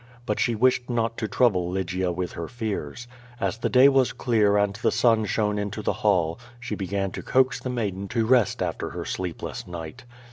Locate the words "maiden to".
7.69-8.25